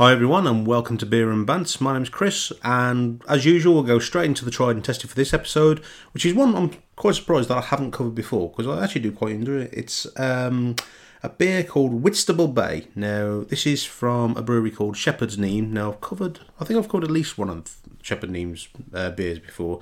[0.00, 1.78] Hi everyone, and welcome to Beer and Bants.
[1.78, 5.14] My name's Chris, and as usual, we'll go straight into the tried and tested for
[5.14, 5.82] this episode,
[6.14, 9.12] which is one I'm quite surprised that I haven't covered before because I actually do
[9.12, 9.74] quite enjoy it.
[9.74, 10.76] It's um,
[11.22, 12.86] a beer called Whitstable Bay.
[12.94, 15.68] Now, this is from a brewery called Shepherd's Neame.
[15.68, 19.38] Now, I've covered, I think I've covered at least one of Shepherd Neame's uh, beers
[19.38, 19.80] before.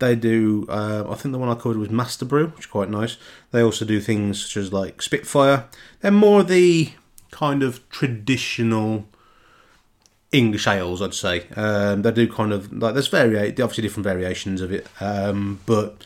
[0.00, 2.90] They do, uh, I think the one I covered was Master Brew, which is quite
[2.90, 3.16] nice.
[3.52, 5.68] They also do things such as like Spitfire.
[6.00, 6.90] They're more the
[7.30, 9.06] kind of traditional
[10.32, 11.46] English ales, I'd say.
[11.56, 16.04] Um, they do kind of like there's vari- obviously different variations of it, um, but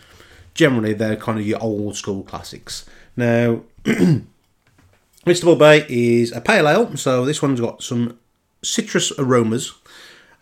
[0.54, 2.84] generally they're kind of your old school classics.
[3.16, 5.58] Now, Mr.
[5.58, 8.18] Bay is a pale ale, so this one's got some
[8.62, 9.72] citrus aromas.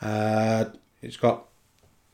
[0.01, 0.66] Uh,
[1.03, 1.45] it's got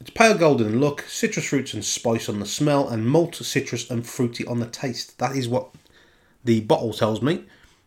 [0.00, 4.06] it's pale golden look, citrus fruits and spice on the smell, and malt, citrus, and
[4.06, 5.18] fruity on the taste.
[5.18, 5.68] That is what
[6.44, 7.44] the bottle tells me.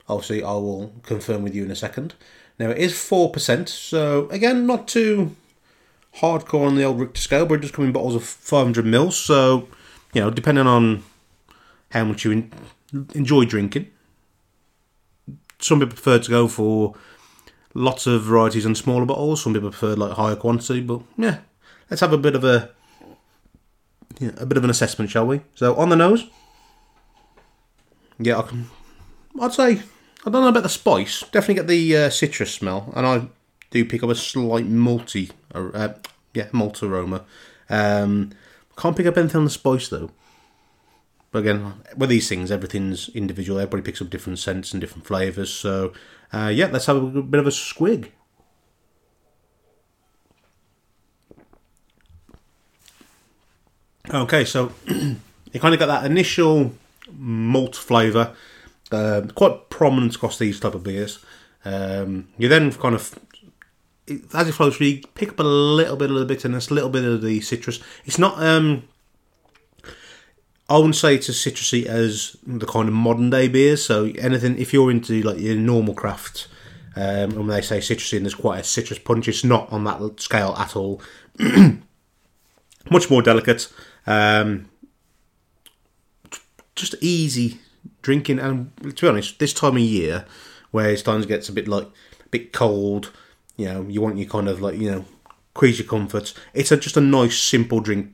[0.08, 2.14] Obviously, I will confirm with you in a second.
[2.60, 5.36] Now, it is 4%, so again, not too
[6.18, 9.18] hardcore on the old Richter scale, but it does come in bottles of 500 mils,
[9.18, 9.68] so,
[10.14, 11.04] you know, depending on
[11.92, 12.52] how much you in-
[13.16, 13.90] enjoy drinking.
[15.60, 16.96] Some people prefer to go for
[17.74, 21.40] lots of varieties and smaller bottles, some people prefer like higher quantity, but yeah,
[21.90, 22.70] let's have a bit of a
[24.38, 25.42] a bit of an assessment, shall we?
[25.56, 26.28] So on the nose,
[28.20, 28.70] yeah, I can.
[29.42, 29.82] I'd say
[30.26, 31.22] I don't know about the spice.
[31.32, 33.28] Definitely get the uh, citrus smell, and I
[33.72, 35.90] do pick up a slight malty, uh,
[36.34, 37.26] yeah, malt aroma.
[37.70, 38.32] Um,
[38.78, 40.12] can't pick up anything on the spice though.
[41.32, 43.60] But again, with these things, everything's individual.
[43.60, 45.52] Everybody picks up different scents and different flavours.
[45.52, 45.92] So,
[46.32, 48.12] uh, yeah, let's have a bit of a squig.
[54.12, 56.74] Okay, so you kind of got that initial
[57.12, 58.36] malt flavour,
[58.94, 61.20] uh, quite prominent across these type of beers.
[61.66, 63.18] Um, you then kind of,
[64.34, 66.90] as it flows through, you pick up a little bit of the bitterness, a little
[66.90, 67.80] bit of the citrus.
[68.06, 68.88] It's not, um,
[70.70, 73.86] I wouldn't say it's as citrusy as the kind of modern day beers.
[73.86, 76.48] So anything, if you're into like your normal craft,
[76.96, 79.84] um, and when they say citrusy, and there's quite a citrus punch, it's not on
[79.86, 81.02] that scale at all.
[82.90, 83.72] Much more delicate.
[84.06, 84.70] Um,
[86.76, 87.60] just easy
[88.02, 90.26] drinking, and to be honest, this time of year
[90.72, 93.12] where it starting to get a bit like a bit cold,
[93.58, 95.06] you know, you want your kind of like you know
[95.54, 96.34] creature comforts.
[96.54, 98.14] It's a, just a nice simple drink,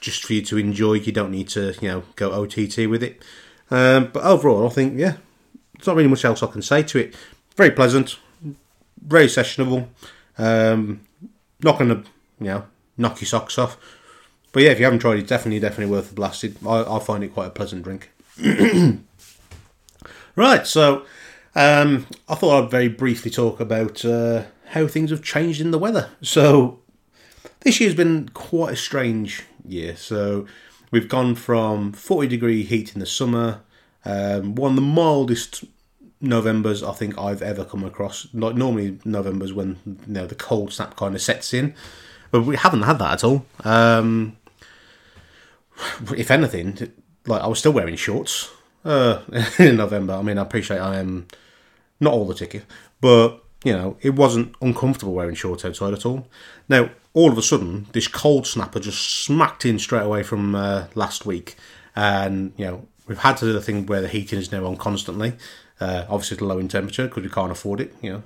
[0.00, 0.94] just for you to enjoy.
[0.94, 3.22] You don't need to you know go OTT with it.
[3.70, 5.16] Um, but overall, I think yeah,
[5.74, 7.14] there's not really much else I can say to it.
[7.56, 8.18] Very pleasant,
[9.00, 9.88] very sessionable.
[10.38, 11.00] Um,
[11.62, 12.04] not to
[12.40, 12.64] you know
[12.96, 13.76] knock your socks off.
[14.52, 16.56] But yeah, if you haven't tried it, definitely, definitely worth the blasted.
[16.64, 18.10] I, I find it quite a pleasant drink.
[20.36, 21.04] right, so
[21.54, 25.78] um, I thought I'd very briefly talk about uh, how things have changed in the
[25.78, 26.10] weather.
[26.20, 26.80] So
[27.60, 29.96] this year's been quite a strange year.
[29.96, 30.46] So
[30.90, 33.60] we've gone from 40 degree heat in the summer,
[34.04, 35.64] um, one of the mildest
[36.20, 38.28] Novembers I think I've ever come across.
[38.32, 41.74] Like normally November's when you know the cold snap kind of sets in,
[42.30, 43.44] but we haven't had that at all.
[43.62, 44.36] Um,
[46.16, 46.92] if anything,
[47.26, 48.50] like I was still wearing shorts
[48.84, 49.20] uh,
[49.58, 50.14] in November.
[50.14, 51.26] I mean, I appreciate I am
[52.00, 52.64] not all the ticket,
[53.00, 56.28] but you know, it wasn't uncomfortable wearing shorts outside at all.
[56.68, 60.86] Now, all of a sudden, this cold snapper just smacked in straight away from uh,
[60.94, 61.56] last week,
[61.96, 64.76] and you know, we've had to do the thing where the heating is now on
[64.76, 65.34] constantly.
[65.80, 67.94] Uh, obviously, the low in temperature because we can't afford it.
[68.02, 68.22] You know,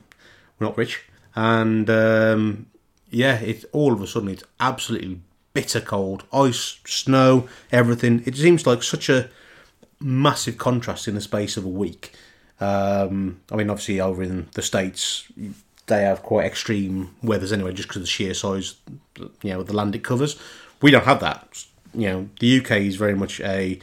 [0.59, 1.04] we're not rich,
[1.36, 2.66] and um,
[3.10, 5.20] yeah, it all of a sudden it's absolutely
[5.58, 8.22] bitter cold, ice, snow, everything.
[8.24, 9.28] It seems like such a
[9.98, 12.14] massive contrast in the space of a week.
[12.60, 15.26] Um, I mean, obviously, over in the states,
[15.86, 18.76] they have quite extreme weathers anyway, just because of the sheer size,
[19.18, 20.41] you know, the land it covers.
[20.80, 21.64] We don't have that.
[21.92, 23.80] You know, the UK is very much a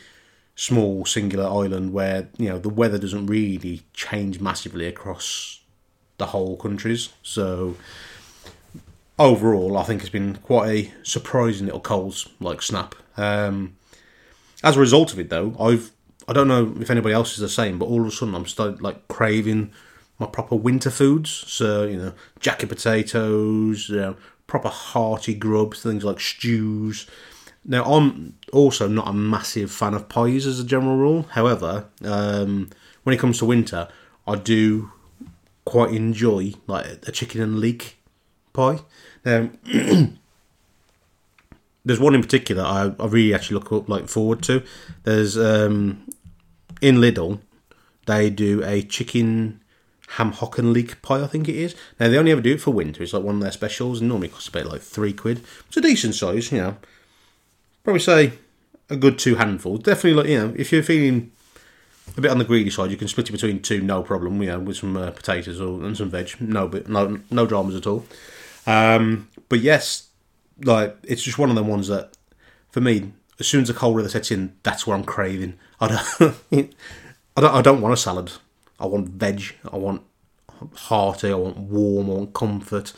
[0.56, 5.60] small singular island where you know the weather doesn't really change massively across
[6.20, 7.10] the whole countries.
[7.22, 7.76] So
[9.18, 12.96] overall, I think it's been quite a surprising little cold like snap.
[13.18, 13.78] Um,
[14.64, 15.92] as a result of it, though, I've
[16.28, 18.48] I don't know if anybody else is the same, but all of a sudden I'm
[18.48, 19.72] starting like craving
[20.18, 21.30] my proper winter foods.
[21.30, 24.16] So you know, jacket potatoes, you know,
[24.48, 27.08] proper hearty grubs, things like stews.
[27.64, 31.24] Now I'm also not a massive fan of pies as a general rule.
[31.32, 32.70] However, um,
[33.04, 33.88] when it comes to winter,
[34.28, 34.92] I do
[35.64, 37.98] quite enjoy like a chicken and leek
[38.54, 38.80] pie.
[39.26, 39.58] Um,
[41.86, 44.64] there's one in particular I, I really actually look up, like forward to.
[45.04, 46.08] There's um,
[46.82, 47.40] in Lidl,
[48.06, 49.62] they do a chicken
[50.10, 51.76] ham hock and leek pie, I think it is.
[52.00, 53.04] Now they only ever do it for winter.
[53.04, 55.42] It's like one of their specials, and normally costs about like three quid.
[55.68, 56.78] It's a decent size, you know.
[57.84, 58.34] Probably say
[58.90, 59.84] a good two handfuls.
[59.84, 61.32] Definitely, like you know, if you're feeling
[62.18, 64.42] a bit on the greedy side, you can split it between two, no problem.
[64.42, 67.76] You know, with some uh, potatoes or and some veg, no, but no, no dramas
[67.76, 68.06] at all.
[68.66, 70.10] Um, but yes,
[70.64, 72.18] like it's just one of them ones that,
[72.70, 75.58] for me, as soon as the cold weather sets in, that's what I'm craving.
[75.80, 76.36] I don't,
[77.38, 78.32] I don't, I don't want a salad.
[78.80, 79.56] I want veg.
[79.72, 80.02] I want
[80.76, 81.32] hearty.
[81.32, 82.10] I want warm.
[82.10, 82.94] I want comfort.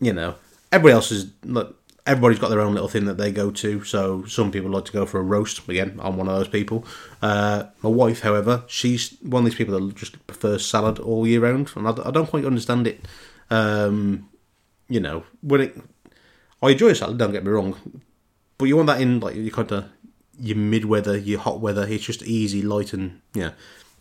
[0.00, 0.36] You know,
[0.72, 1.80] everybody else is look.
[2.06, 3.82] Everybody's got their own little thing that they go to.
[3.84, 5.66] So some people like to go for a roast.
[5.66, 6.84] Again, I'm one of those people.
[7.22, 11.40] Uh, my wife, however, she's one of these people that just prefers salad all year
[11.40, 13.00] round, and I, I don't quite understand it.
[13.48, 14.28] Um,
[14.88, 15.76] you know, when it,
[16.62, 17.18] I enjoy a salad.
[17.18, 18.02] Don't get me wrong,
[18.58, 19.86] but you want that in like you kind of
[20.38, 21.86] your mid weather, your hot weather.
[21.88, 23.50] It's just easy, light, and yeah,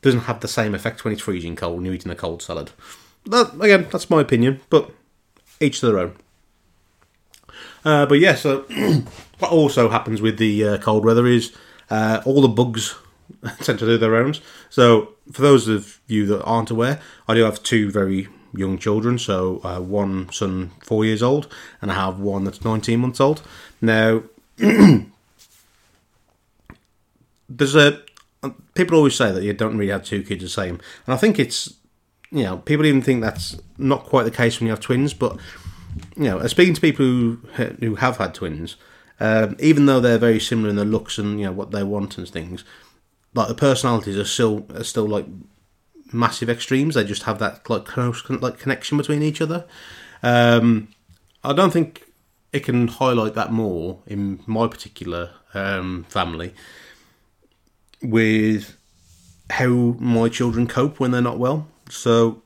[0.02, 2.72] doesn't have the same effect when it's freezing cold and you're eating a cold salad.
[3.26, 4.92] That again, that's my opinion, but
[5.60, 6.16] each to their own.
[7.86, 8.62] Uh, but yeah, so
[9.40, 11.54] what also happens with the uh, cold weather is
[11.90, 12.96] uh, all the bugs
[13.60, 14.42] tend to do their rounds.
[14.70, 19.18] So for those of you that aren't aware, I do have two very young children.
[19.18, 21.48] So uh, one son four years old,
[21.82, 23.42] and I have one that's 19 months old.
[23.82, 24.24] Now
[27.50, 28.02] there's a
[28.74, 31.40] people always say that you don't really have two kids the same, and I think
[31.40, 31.74] it's
[32.32, 35.38] you know people even think that's not quite the case when you have twins, but
[36.16, 37.40] you know, speaking to people who
[37.80, 38.76] who have had twins,
[39.20, 42.18] um, even though they're very similar in their looks and you know what they want
[42.18, 42.64] and things,
[43.34, 45.26] like the personalities are still are still like
[46.14, 46.96] massive extremes.
[46.96, 49.66] They just have that like close like connection between each other.
[50.22, 50.90] Um,
[51.44, 52.06] I don't think
[52.52, 56.54] it can highlight that more in my particular um, family
[58.02, 58.78] with
[59.50, 59.70] how
[60.00, 61.68] my children cope when they're not well.
[61.90, 62.42] So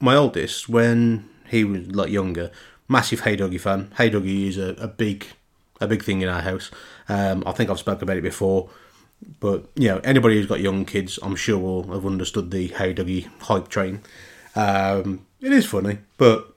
[0.00, 2.50] my oldest, when he was like younger,
[2.88, 3.92] massive Hey Duggee fan.
[3.96, 5.26] Hey Duggee is a, a big
[5.80, 6.70] a big thing in our house.
[7.08, 8.68] Um, I think I've spoken about it before,
[9.40, 12.94] but you know anybody who's got young kids, I'm sure will have understood the Hey
[12.94, 14.00] Duggee hype train.
[14.54, 16.54] Um, it is funny, but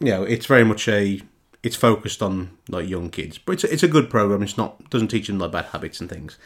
[0.00, 1.20] you know it's very much a
[1.62, 4.42] it's focused on like young kids, but it's a, it's a good program.
[4.42, 6.38] It's not doesn't teach them like bad habits and things.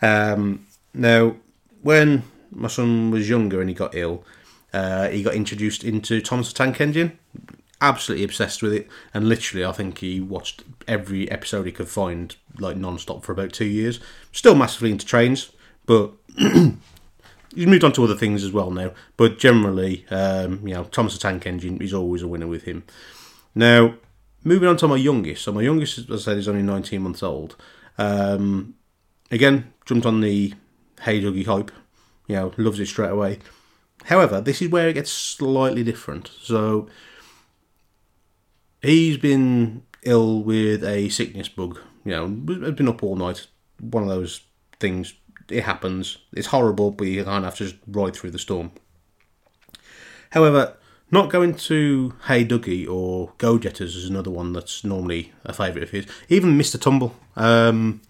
[0.00, 1.36] Um, now,
[1.82, 4.24] when my son was younger and he got ill,
[4.72, 7.18] uh, he got introduced into Thomas the Tank Engine.
[7.80, 12.34] Absolutely obsessed with it, and literally, I think he watched every episode he could find,
[12.58, 14.00] like non-stop for about two years.
[14.32, 15.50] Still massively into trains,
[15.86, 18.92] but he's moved on to other things as well now.
[19.16, 22.84] But generally, um, you know, Thomas the Tank Engine is always a winner with him.
[23.54, 23.94] Now,
[24.44, 25.44] moving on to my youngest.
[25.44, 27.56] So my youngest, as I said, is only 19 months old.
[27.98, 28.74] Um,
[29.30, 30.54] again, jumped on the
[31.02, 31.70] Hey Duggee hype.
[32.28, 33.40] You know, loves it straight away.
[34.04, 36.30] However, this is where it gets slightly different.
[36.40, 36.88] So
[38.80, 41.80] he's been ill with a sickness bug.
[42.04, 43.46] You know, has been up all night.
[43.80, 44.40] One of those
[44.80, 45.14] things.
[45.48, 46.18] It happens.
[46.32, 48.72] It's horrible, but you kind of have to just ride through the storm.
[50.30, 50.76] However,
[51.10, 55.82] not going to Hey Duggee or Go Jetters is another one that's normally a favourite
[55.82, 56.06] of his.
[56.28, 56.80] Even Mr.
[56.80, 57.14] Tumble.
[57.36, 58.00] Um,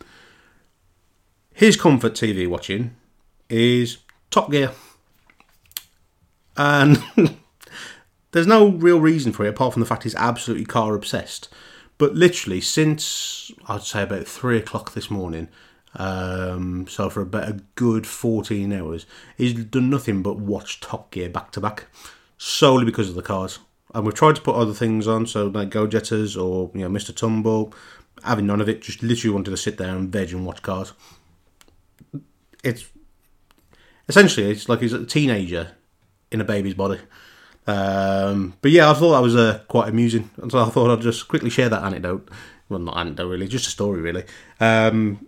[1.52, 2.94] his comfort TV watching
[3.48, 3.98] is
[4.30, 4.70] Top Gear.
[6.56, 7.02] And
[8.32, 11.48] there's no real reason for it apart from the fact he's absolutely car obsessed.
[12.02, 15.46] But literally, since I'd say about three o'clock this morning,
[15.94, 19.06] um, so for about a good 14 hours,
[19.36, 21.86] he's done nothing but watch Top Gear back to back
[22.36, 23.60] solely because of the cars.
[23.94, 26.88] And we've tried to put other things on, so like Go Jetters or you know
[26.88, 27.14] Mr.
[27.14, 27.72] Tumble.
[28.24, 30.94] Having none of it, just literally wanted to sit there and veg and watch cars
[32.64, 32.86] it's
[34.08, 35.76] essentially it's like he's a teenager
[36.32, 36.98] in a baby's body.
[37.66, 41.02] Um, but yeah, I thought that was uh, quite amusing, and so I thought I'd
[41.02, 42.28] just quickly share that anecdote.
[42.68, 44.24] Well, not anecdote really, just a story really.
[44.60, 45.26] Um,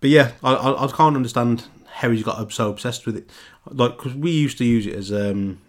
[0.00, 3.30] but yeah, I, I, I, can't understand how he's got so obsessed with it.
[3.66, 5.60] Like, cause we used to use it as um,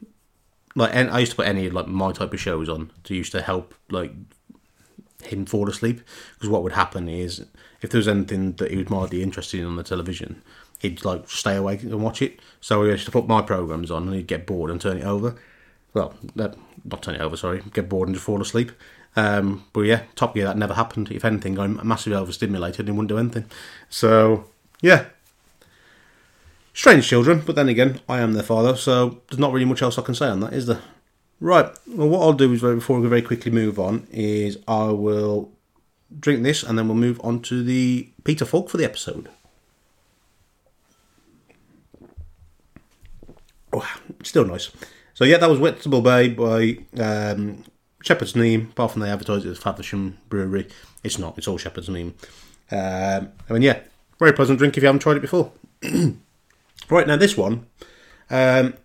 [0.75, 3.41] like I used to put any like my type of shows on to used to
[3.41, 4.11] help like
[5.23, 6.01] him fall asleep.
[6.35, 7.45] Because what would happen is
[7.81, 10.41] if there was anything that he was mildly interested in on the television,
[10.79, 12.39] he'd like stay awake and watch it.
[12.61, 15.03] So he used to put my programs on, and he'd get bored and turn it
[15.03, 15.35] over.
[15.97, 17.35] Well, not turn it over.
[17.35, 18.71] Sorry, get bored and just fall asleep.
[19.15, 21.11] Um, but yeah, Top Gear that never happened.
[21.11, 23.45] If anything, I'm massively overstimulated and wouldn't do anything.
[23.89, 24.45] So
[24.79, 25.05] yeah,
[26.73, 27.41] strange children.
[27.43, 30.13] But then again, I am their father, so there's not really much else I can
[30.13, 30.81] say on that, is there?
[31.39, 31.65] Right.
[31.87, 35.51] Well, what I'll do is before we very quickly move on is I will
[36.19, 39.29] drink this and then we'll move on to the Peter Falk for the episode.
[43.73, 43.87] Oh,
[44.23, 44.71] still nice.
[45.17, 47.63] So yeah, that was Whitstable Bay by um,
[48.03, 48.69] Shepherd's Neame.
[48.69, 50.67] Apart from they advertise it as Faversham Brewery,
[51.03, 51.39] it's not.
[51.39, 52.13] It's all Shepherd's Neame.
[52.69, 53.79] Um, I mean, yeah,
[54.19, 55.51] very pleasant drink if you haven't tried it before.
[56.91, 57.65] right now, this one,
[58.29, 58.75] um,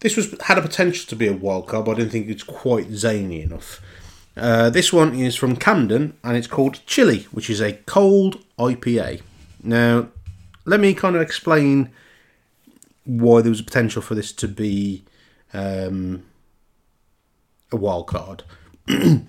[0.00, 2.42] this was had a potential to be a wild card, but I didn't think it's
[2.42, 3.80] quite zany enough.
[4.36, 9.22] Uh, this one is from Camden and it's called Chili, which is a cold IPA.
[9.62, 10.08] Now,
[10.64, 11.92] let me kind of explain
[13.04, 15.04] why there was a potential for this to be
[15.52, 16.24] um,
[17.72, 18.44] a wild card.
[18.88, 19.28] I'm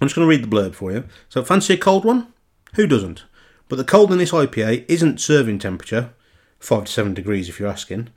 [0.00, 1.04] just going to read the blurb for you.
[1.28, 2.32] So, fancy a cold one?
[2.74, 3.24] Who doesn't?
[3.68, 6.12] But the cold in this IPA isn't serving temperature,
[6.58, 8.08] 5 to 7 degrees if you're asking.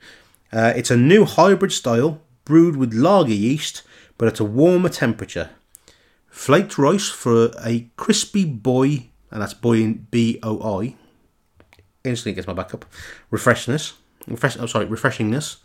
[0.52, 3.82] Uh, it's a new hybrid style brewed with lager yeast,
[4.18, 5.50] but at a warmer temperature.
[6.28, 10.96] Flaked rice for a crispy boy, and that's boy in B O I.
[12.04, 12.84] Instantly gets my back up.
[13.30, 13.94] Refreshness,
[14.26, 14.56] refresh.
[14.58, 15.56] Oh, sorry, refreshingness.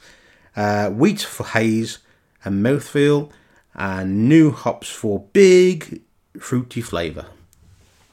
[0.56, 2.00] Uh, wheat for haze
[2.44, 3.32] and mouthfeel,
[3.74, 6.02] and new hops for big
[6.40, 7.26] fruity flavour.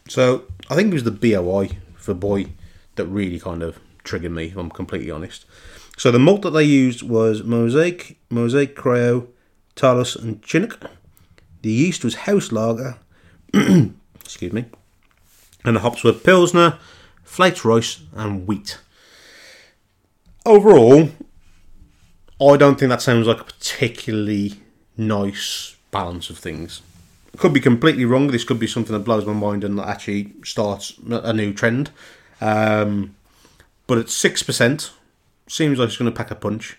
[0.09, 2.47] So I think it was the BOI for boy
[2.97, 5.45] that really kind of triggered me, if I'm completely honest.
[5.97, 9.29] So the malt that they used was Mosaic, Mosaic Cryo,
[9.75, 10.79] Talus, and Chinook.
[11.63, 12.99] The yeast was house lager.
[13.55, 14.67] excuse me.
[15.65, 16.79] And the hops were Pilsner,
[17.25, 18.79] flaked rice, and wheat.
[20.47, 21.11] Overall,
[22.41, 24.61] I don't think that sounds like a particularly
[24.97, 26.83] nice balance of things.
[27.37, 28.29] Could be completely wrong.
[28.29, 31.91] This could be something that blows my mind and actually starts a new trend.
[32.41, 33.17] Um,
[33.87, 34.93] but at six percent,
[35.49, 36.79] seems like it's going to pack a punch.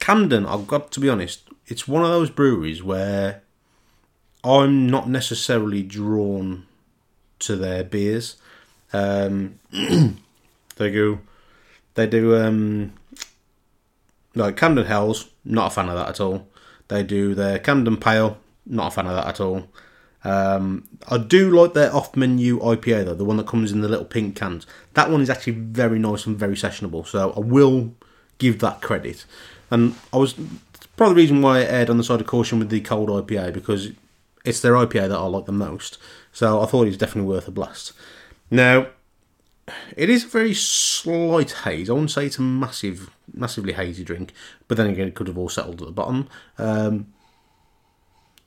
[0.00, 3.42] Camden, I've got to be honest, it's one of those breweries where
[4.42, 6.66] I'm not necessarily drawn
[7.40, 8.36] to their beers.
[8.92, 11.20] Um, they go,
[11.94, 12.92] they do um,
[14.34, 16.46] like Camden Hells, not a fan of that at all.
[16.88, 18.36] They do their Camden Pale,
[18.66, 19.68] not a fan of that at all.
[20.24, 24.06] Um, I do like their off-menu IPA though, the one that comes in the little
[24.06, 24.66] pink cans.
[24.94, 27.94] That one is actually very nice and very sessionable, so I will
[28.38, 29.26] give that credit.
[29.70, 30.34] And I was
[30.96, 33.52] probably the reason why I aired on the side of caution with the cold IPA
[33.52, 33.92] because
[34.44, 35.98] it's their IPA that I like the most.
[36.32, 37.92] So I thought it was definitely worth a blast.
[38.50, 38.88] Now,
[39.96, 41.88] it is a very slight haze.
[41.88, 44.32] I wouldn't say it's a massive, massively hazy drink,
[44.68, 46.28] but then again, it could have all settled at the bottom.
[46.58, 47.06] Um,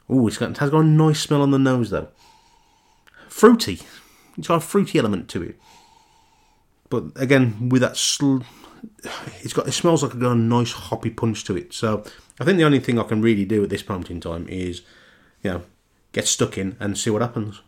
[0.09, 2.07] Oh, it's got, it has got a nice smell on the nose though.
[3.27, 3.79] Fruity.
[4.37, 5.59] It's got a fruity element to it.
[6.89, 8.39] But again, with that, sl-
[9.41, 11.73] it's got it smells like a got a nice hoppy punch to it.
[11.73, 12.03] So
[12.39, 14.81] I think the only thing I can really do at this moment in time is,
[15.43, 15.63] you know,
[16.13, 17.61] get stuck in and see what happens.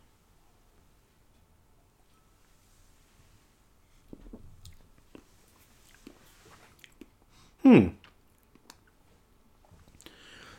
[7.69, 7.89] Hmm.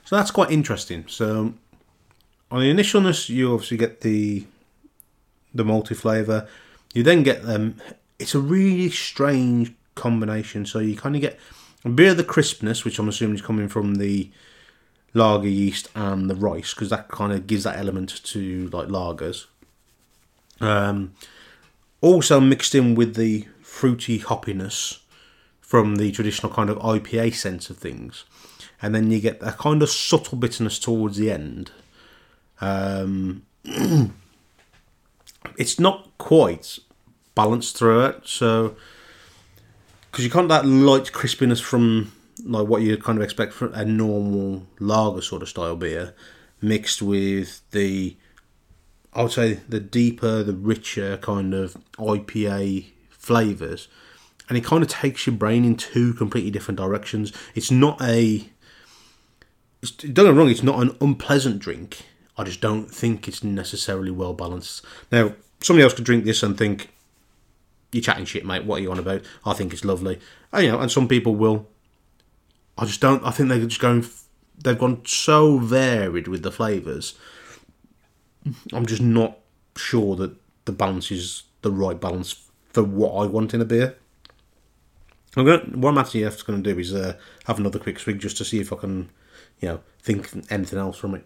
[0.04, 1.06] So that's quite interesting.
[1.08, 1.54] So
[2.52, 4.46] on the initialness, you obviously get the
[5.52, 6.46] the multi flavor.
[6.94, 7.78] You then get them.
[8.20, 10.66] It's a really strange combination.
[10.66, 11.36] So you kind of get
[11.84, 14.30] a bit of the crispness, which I'm assuming is coming from the
[15.12, 19.46] lager yeast and the rice, because that kind of gives that element to like lagers.
[20.60, 21.14] Um,
[22.00, 24.99] also mixed in with the fruity hoppiness
[25.70, 28.24] from the traditional kind of IPA sense of things,
[28.82, 31.70] and then you get a kind of subtle bitterness towards the end.
[32.60, 33.44] Um,
[35.56, 36.80] it's not quite
[37.36, 38.74] balanced through it, so
[40.10, 42.10] because you can't that light crispiness from
[42.44, 46.14] like what you kind of expect from a normal lager sort of style beer,
[46.60, 48.16] mixed with the
[49.12, 53.86] I would say the deeper, the richer kind of IPA flavors,
[54.50, 57.32] and it kind of takes your brain in two completely different directions.
[57.54, 58.50] It's not a
[59.80, 62.02] don't get me wrong, it's not an unpleasant drink.
[62.36, 64.84] I just don't think it's necessarily well balanced.
[65.12, 66.90] Now, somebody else could drink this and think,
[67.92, 68.64] "You're chatting shit, mate.
[68.64, 70.18] What are you on about?" I think it's lovely.
[70.52, 71.68] And, you know, and some people will.
[72.76, 73.24] I just don't.
[73.24, 74.04] I think they're just going.
[74.62, 77.14] They've gone so varied with the flavors.
[78.72, 79.38] I'm just not
[79.76, 83.96] sure that the balance is the right balance for what I want in a beer.
[85.36, 88.18] I'm going to, What I'm actually going to do is uh, have another quick swig
[88.18, 89.10] just to see if I can,
[89.60, 91.24] you know, think anything else from it.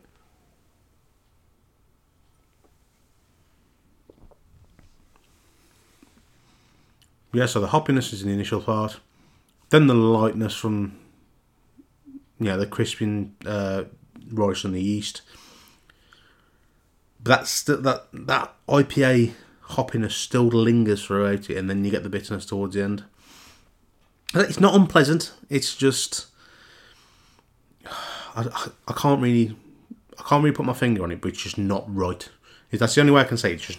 [7.35, 9.01] yeah, so the hoppiness is in the initial part,
[9.71, 10.97] then the lightness from
[12.39, 13.85] yeah the crisping uh,
[14.31, 15.23] rice and the yeast.
[17.21, 19.33] But that's that that IPA
[19.71, 23.05] hoppiness still lingers throughout it, and then you get the bitterness towards the end.
[24.35, 25.33] It's not unpleasant.
[25.49, 26.27] It's just
[28.37, 29.57] I, I can't really
[30.19, 32.29] I can't really put my finger on it, but it's just not right.
[32.73, 33.55] That's the only way I can say it.
[33.55, 33.79] it's just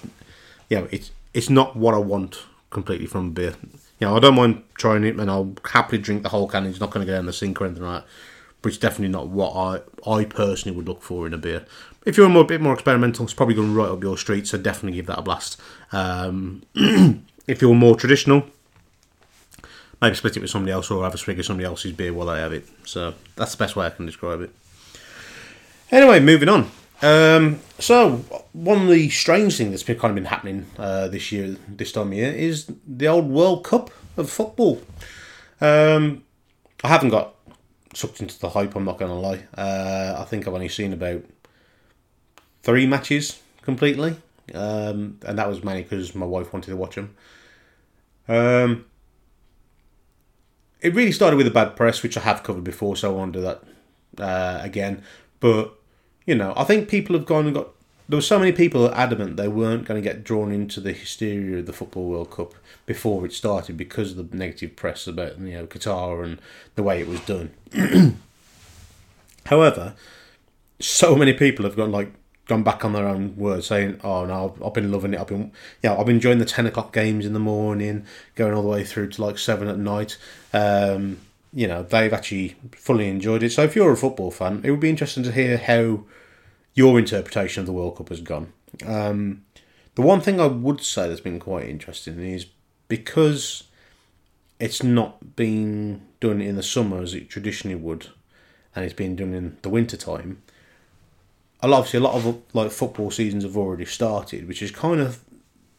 [0.70, 3.56] yeah, you know, it's it's not what I want completely from beer.
[4.00, 6.66] You know, I don't mind trying it, and I'll happily drink the whole can.
[6.66, 8.10] It's not going to go in the sink or anything like that.
[8.62, 11.66] But it's definitely not what I I personally would look for in a beer.
[12.06, 14.48] If you're a more, bit more experimental, it's probably going right up your street.
[14.48, 15.60] So definitely give that a blast.
[15.92, 16.64] Um,
[17.48, 18.46] if you're more traditional,
[20.06, 22.28] maybe split it with somebody else or have a swig of somebody else's beer while
[22.28, 22.68] they have it.
[22.86, 24.52] So that's the best way I can describe it.
[25.92, 26.70] Anyway, moving on.
[27.02, 28.18] Um, so
[28.54, 32.08] one of the strange things that's kind of been happening uh, this year, this time
[32.08, 34.82] of year, is the old World Cup of football.
[35.60, 36.24] Um,
[36.84, 37.34] I haven't got
[37.94, 38.76] sucked into the hype.
[38.76, 39.44] I'm not going to lie.
[39.58, 41.24] Uh, I think I've only seen about
[42.62, 44.18] three matches completely,
[44.54, 47.16] um, and that was mainly because my wife wanted to watch them.
[48.28, 48.86] Um,
[50.86, 53.32] it really started with a bad press, which I have covered before, so I won't
[53.32, 53.64] do that
[54.20, 55.04] uh, again.
[55.40, 55.74] But
[56.26, 57.70] you know, I think people have gone and got.
[58.08, 61.58] There were so many people adamant they weren't going to get drawn into the hysteria
[61.58, 62.54] of the Football World Cup
[62.86, 66.38] before it started because of the negative press about you know Qatar and
[66.76, 67.52] the way it was done.
[69.48, 69.96] However,
[70.80, 72.14] so many people have gone like
[72.48, 75.20] gone back on their own words, saying, "Oh no, I've been loving it.
[75.20, 78.62] I've been, yeah, I've been enjoying the ten o'clock games in the morning, going all
[78.62, 80.18] the way through to like seven at night."
[80.54, 81.20] Um,
[81.54, 83.52] you know, they've actually fully enjoyed it.
[83.52, 86.04] So, if you're a football fan, it would be interesting to hear how
[86.74, 88.52] your interpretation of the World Cup has gone.
[88.86, 89.46] Um,
[89.96, 92.48] the one thing I would say that's been quite interesting is
[92.90, 93.64] because
[94.60, 98.10] it's not been done in the summer as it traditionally would,
[98.76, 100.42] and it's been done in the winter time
[101.62, 105.20] obviously a lot of like football seasons have already started, which is kind of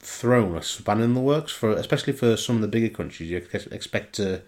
[0.00, 3.30] thrown a span in the works for especially for some of the bigger countries.
[3.30, 3.38] You
[3.70, 4.42] expect to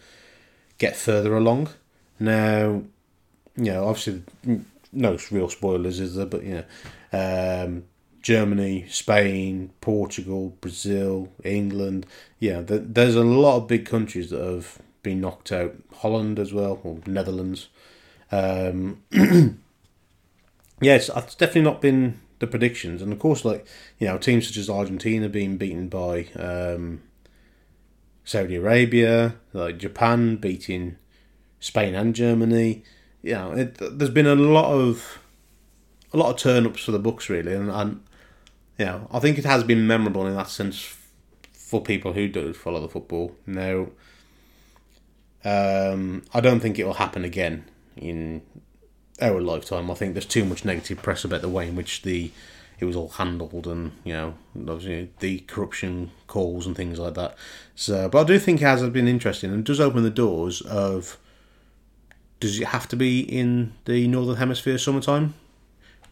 [0.78, 1.68] get further along.
[2.18, 2.82] Now,
[3.56, 4.22] you know, obviously
[4.92, 6.64] no real spoilers is there, but you
[7.12, 7.84] know, um,
[8.22, 12.06] Germany, Spain, Portugal, Brazil, England.
[12.38, 15.74] Yeah, there's a lot of big countries that have been knocked out.
[15.96, 17.68] Holland as well, or Netherlands.
[18.30, 19.02] Um,
[20.80, 23.66] yeah, it's, it's definitely not been the predictions, and of course, like
[23.98, 27.02] you know, teams such as Argentina being beaten by um,
[28.24, 30.96] Saudi Arabia, like Japan beating
[31.60, 32.84] Spain and Germany.
[33.22, 35.18] You know, it, there's been a lot of
[36.12, 38.04] a lot of turn ups for the books really, and, and
[38.78, 40.96] you know, I think it has been memorable in that sense
[41.52, 43.34] for people who do follow the football.
[43.46, 43.88] Now,
[45.44, 47.64] um, I don't think it will happen again
[47.96, 48.42] in
[49.20, 49.90] our lifetime.
[49.90, 52.30] I think there's too much negative press about the way in which the
[52.80, 57.36] it was all handled and you know obviously the corruption calls and things like that.
[57.74, 61.18] So, but I do think it has been interesting and does open the doors of.
[62.40, 65.34] Does it have to be in the northern hemisphere summertime?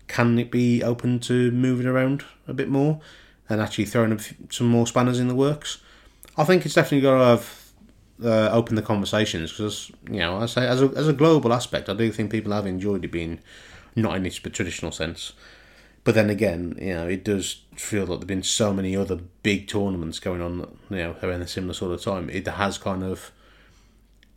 [0.08, 3.00] Can it be open to moving around a bit more
[3.48, 4.18] and actually throwing
[4.50, 5.78] some more spanners in the works?
[6.36, 7.55] I think it's definitely got to have
[8.22, 11.88] uh, open the conversations because you know I say as a as a global aspect,
[11.88, 13.40] I do think people have enjoyed it being
[13.94, 15.32] not in its traditional sense.
[16.04, 19.66] But then again, you know, it does feel like there've been so many other big
[19.66, 22.30] tournaments going on, you know, around a similar sort of time.
[22.30, 23.32] It has kind of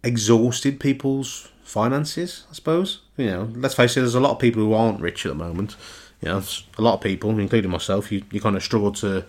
[0.03, 3.01] exhausted people's finances, I suppose.
[3.17, 5.35] You know, let's face it, there's a lot of people who aren't rich at the
[5.35, 5.75] moment.
[6.21, 6.41] You know,
[6.77, 9.23] a lot of people, including myself, you, you kind of struggle to,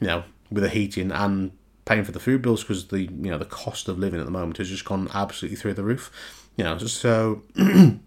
[0.00, 1.52] you know, with the heating and
[1.86, 4.32] paying for the food bills because the you know the cost of living at the
[4.32, 6.10] moment has just gone absolutely through the roof.
[6.56, 7.42] You know, so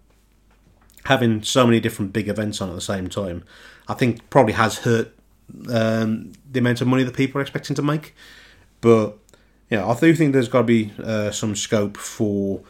[1.04, 3.44] having so many different big events on at the same time,
[3.88, 5.12] I think probably has hurt
[5.68, 8.14] um, the amount of money that people are expecting to make.
[8.80, 9.16] But
[9.70, 12.60] yeah, I do think there's got to be uh, some scope for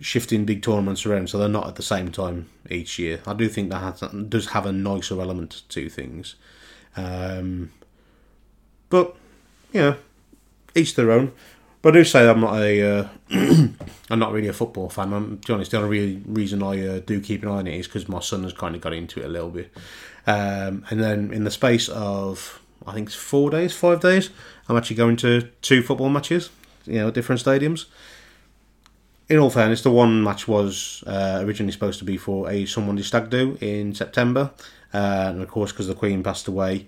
[0.00, 3.20] shifting big tournaments around so they're not at the same time each year.
[3.26, 6.36] I do think that has, does have a nicer element to things.
[6.96, 7.72] Um,
[8.90, 9.16] but
[9.72, 9.96] you know,
[10.78, 11.32] each their own.
[11.80, 13.08] But I do say I'm not a, uh,
[14.10, 15.12] I'm not really a football fan.
[15.12, 17.66] I'm, to be honest, the only really reason I uh, do keep an eye on
[17.66, 19.72] it is because my son has kind of got into it a little bit.
[20.26, 24.30] Um, and then in the space of, I think it's four days, five days,
[24.68, 26.50] I'm actually going to two football matches,
[26.84, 27.86] you know, different stadiums.
[29.28, 33.00] In all fairness, the one match was uh, originally supposed to be for a Someone
[33.02, 34.50] Stag Do in September.
[34.92, 36.86] Uh, and of course, because the Queen passed away,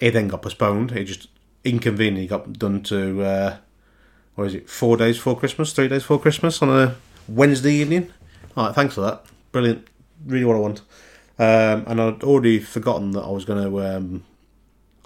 [0.00, 0.92] it then got postponed.
[0.92, 1.28] It just
[1.64, 3.56] inconveniently got done to uh,
[4.34, 4.70] what is it?
[4.70, 6.96] Four days before Christmas, three days before Christmas on a
[7.28, 8.12] Wednesday evening.
[8.56, 9.24] All right, thanks for that.
[9.52, 9.86] Brilliant.
[10.26, 10.80] Really what I want.
[11.38, 13.80] Um, and I'd already forgotten that I was going to.
[13.80, 14.24] Um,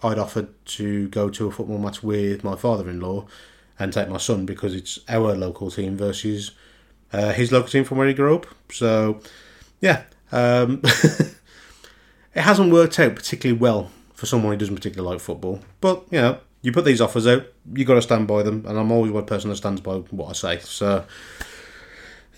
[0.02, 3.26] I'd offered to go to a football match with my father-in-law
[3.78, 6.52] and take my son because it's our local team versus
[7.12, 8.46] uh, his local team from where he grew up.
[8.70, 9.20] So
[9.80, 11.34] yeah, um, it
[12.34, 13.90] hasn't worked out particularly well
[14.24, 15.60] for someone who doesn't particularly like football.
[15.80, 18.78] But you know, you put these offers out, you got to stand by them, and
[18.78, 20.58] I'm always one person that stands by what I say.
[20.60, 21.04] So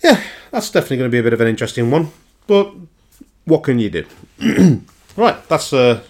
[0.03, 0.21] yeah,
[0.51, 2.11] that's definitely going to be a bit of an interesting one.
[2.45, 2.73] But
[3.45, 4.05] what can you do?
[5.15, 6.01] right, that's uh,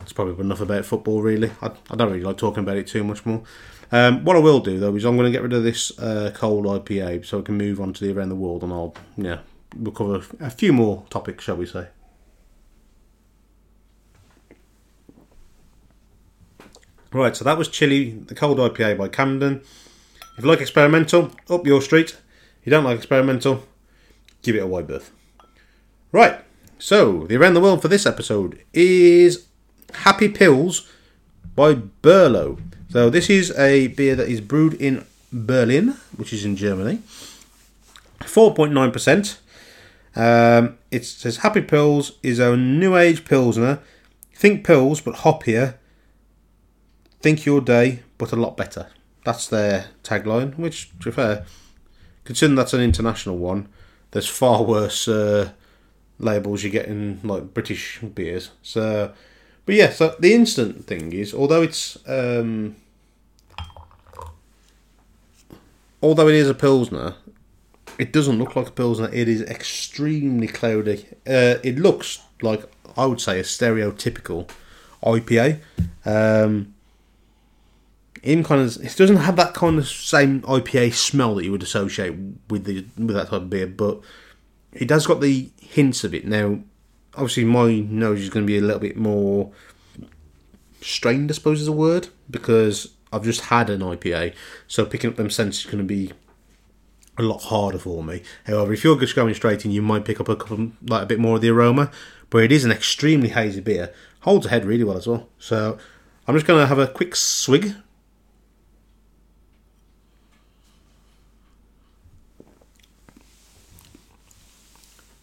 [0.00, 1.22] that's probably enough about football.
[1.22, 3.42] Really, I, I don't really like talking about it too much more.
[3.92, 6.32] Um, what I will do though is I'm going to get rid of this uh,
[6.34, 9.38] cold IPA so I can move on to the around the world, and I'll yeah
[9.76, 11.86] we'll cover a few more topics, shall we say?
[17.12, 19.62] Right, so that was Chili, the cold IPA by Camden.
[20.36, 22.10] If you like experimental, up your street.
[22.60, 23.64] If you don't like experimental,
[24.42, 25.10] give it a wide berth.
[26.12, 26.40] Right,
[26.78, 29.46] so the around the world for this episode is
[29.94, 30.86] Happy Pils
[31.56, 32.60] by BRLO.
[32.90, 37.00] So this is a beer that is brewed in Berlin, which is in Germany.
[38.20, 39.38] 4.9%.
[40.14, 43.80] Um, it says Happy Pils is a new age pilsner.
[44.34, 45.74] Think pills, but hoppier.
[47.20, 48.88] Think your day, but a lot better.
[49.24, 51.44] That's their tagline, which, to be fair,
[52.24, 53.68] considering that's an international one,
[54.12, 55.50] there's far worse uh,
[56.18, 58.50] labels you get in like British beers.
[58.62, 59.12] So,
[59.66, 62.76] but yeah, so the instant thing is, although it's um,
[66.02, 67.14] although it is a pilsner,
[67.98, 69.10] it doesn't look like a pilsner.
[69.12, 71.06] It is extremely cloudy.
[71.26, 72.62] Uh, it looks like
[72.96, 74.48] I would say a stereotypical
[75.02, 75.60] IPA.
[76.04, 76.74] Um,
[78.22, 81.62] in kind of, it doesn't have that kind of same IPA smell that you would
[81.62, 82.14] associate
[82.48, 84.00] with the with that type of beer, but
[84.72, 86.26] it has got the hints of it.
[86.26, 86.60] Now,
[87.14, 89.50] obviously, my nose is going to be a little bit more
[90.80, 94.34] strained, I suppose is a word, because I've just had an IPA,
[94.66, 96.12] so picking up them scents is going to be
[97.18, 98.22] a lot harder for me.
[98.46, 101.06] However, if you're just going straight in, you might pick up a couple, like a
[101.06, 101.90] bit more of the aroma.
[102.30, 103.92] But it is an extremely hazy beer.
[104.20, 105.28] Holds a head really well as well.
[105.38, 105.78] So
[106.26, 107.74] I'm just going to have a quick swig.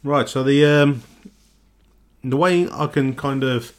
[0.05, 0.29] Right.
[0.29, 1.01] So the um,
[2.23, 3.73] the way I can kind of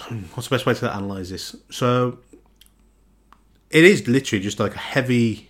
[0.34, 1.54] what's the best way to analyze this?
[1.70, 2.18] So
[3.70, 5.48] it is literally just like a heavy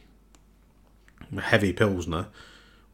[1.43, 2.27] heavy pilsner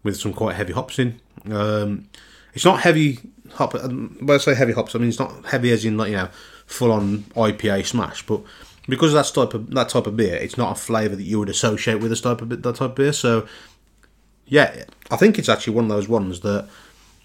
[0.05, 1.21] with some quite heavy hops in.
[1.51, 2.09] Um,
[2.55, 3.19] it's not heavy
[3.55, 3.75] hop.
[3.75, 6.17] Um, when I say heavy hops, I mean it's not heavy as in like you
[6.17, 6.29] know
[6.67, 8.41] full on IPA smash, but
[8.89, 11.41] because of that type of that type of beer, it's not a flavour that you
[11.41, 13.13] would associate with a type of that type of beer.
[13.13, 13.49] So
[14.47, 16.69] yeah, I think it's actually one of those ones that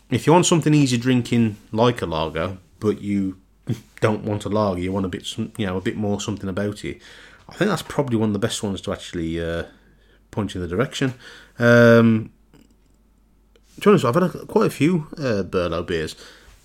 [0.10, 3.38] if you want something easy drinking like a lager, but you
[4.02, 6.84] don't want a lager, you want a bit you know a bit more something about
[6.84, 7.02] it.
[7.48, 9.64] I think that's probably one of the best ones to actually uh,
[10.32, 11.14] point in the direction.
[11.60, 12.32] Um,
[13.76, 16.16] to be honest, I've had a, quite a few uh, BRLO beers,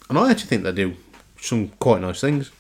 [0.09, 0.97] and I actually think they do
[1.41, 2.51] some quite nice things.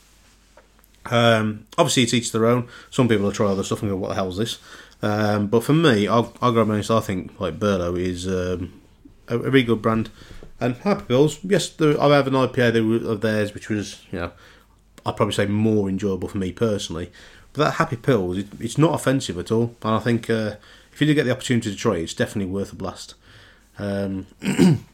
[1.07, 2.69] Um, obviously, it's each their own.
[2.91, 4.59] Some people will try other stuff and go, "What the hell is this?"
[5.03, 6.91] Um, but for me, I'll, I'll go honest.
[6.91, 8.81] I think like BRLO is um,
[9.29, 10.11] a, a really good brand.
[10.59, 14.33] And Happy Pils, yes, I have an IPA of theirs, which was you know
[15.05, 17.13] I'd probably say more enjoyable for me personally.
[17.53, 20.57] But that Happy Pils, it, it's not offensive at all, and I think uh,
[20.93, 23.15] if you do get the opportunity to try it, it's definitely worth a blast.
[23.79, 24.27] Um,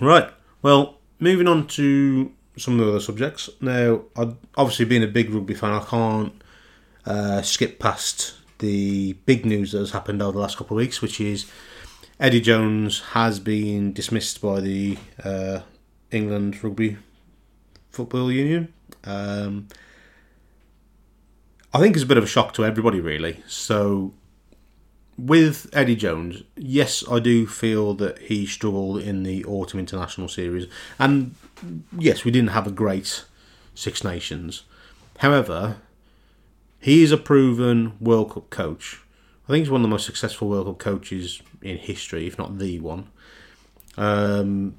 [0.00, 0.28] right,
[0.60, 3.48] well, moving on to some of the other subjects.
[3.60, 6.32] Now, I'd, obviously, being a big rugby fan, I can't
[7.06, 11.02] uh, skip past the big news that has happened over the last couple of weeks,
[11.02, 11.44] which is
[12.18, 15.60] Eddie Jones has been dismissed by the uh,
[16.10, 16.96] England Rugby
[17.90, 18.72] Football Union.
[19.04, 19.68] Um,
[21.74, 23.42] I think it's a bit of a shock to everybody, really.
[23.46, 24.14] So,
[25.18, 30.66] with Eddie Jones, yes, I do feel that he struggled in the autumn international series,
[30.98, 31.34] and
[31.98, 33.24] yes, we didn't have a great
[33.74, 34.62] Six Nations.
[35.18, 35.76] However,
[36.84, 39.00] he is a proven World Cup coach.
[39.48, 42.58] I think he's one of the most successful World Cup coaches in history, if not
[42.58, 43.08] the one.
[43.96, 44.74] Um,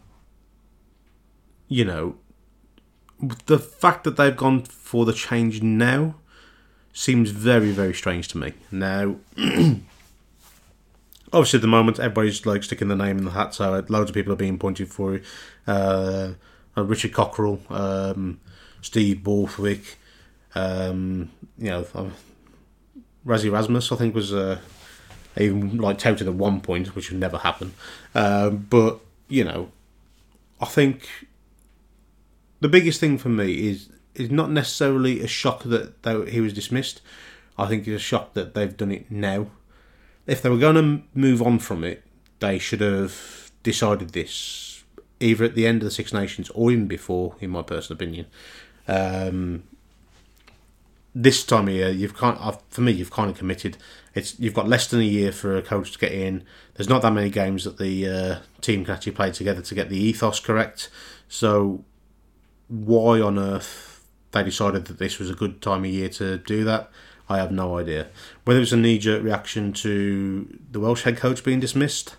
[1.67, 2.17] you know,
[3.47, 6.17] the fact that they've gone for the change now
[6.93, 8.53] seems very, very strange to me.
[8.71, 9.15] Now,
[11.33, 14.13] obviously, at the moment, everybody's like sticking their name in the hat, so loads of
[14.13, 15.21] people are being pointed for
[15.65, 16.33] uh,
[16.77, 18.39] uh, Richard Cockerill, um,
[18.83, 19.97] Steve Borthwick,
[20.55, 22.09] um, you know, uh,
[23.25, 24.59] Rassie Erasmus, I think was uh,
[25.37, 27.73] even like touted at one point, which would never happen.
[28.13, 29.71] Um, but you know,
[30.61, 31.09] I think
[32.61, 36.53] the biggest thing for me is is not necessarily a shock that they, he was
[36.53, 37.01] dismissed.
[37.57, 39.47] I think it's a shock that they've done it now.
[40.25, 42.03] If they were going to move on from it,
[42.39, 44.83] they should have decided this
[45.19, 48.25] either at the end of the Six Nations or even before, in my personal opinion.
[48.87, 49.63] Um,
[51.17, 53.77] this time of year, you've kind of, for me, you've kind of committed.
[54.13, 56.43] It's you've got less than a year for a coach to get in.
[56.75, 59.89] There's not that many games that the uh, team can actually play together to get
[59.89, 60.89] the ethos correct.
[61.29, 61.85] So,
[62.67, 66.65] why on earth they decided that this was a good time of year to do
[66.65, 66.91] that?
[67.29, 68.07] I have no idea.
[68.43, 72.17] Whether it's a knee jerk reaction to the Welsh head coach being dismissed